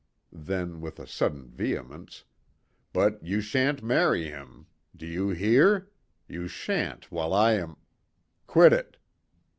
[0.31, 2.23] Then with a sudden vehemence.
[2.91, 4.65] "But you shan't marry him.
[4.97, 5.91] Do you hear?
[6.27, 7.77] You shan't while I am"
[8.47, 8.97] "Quit it!"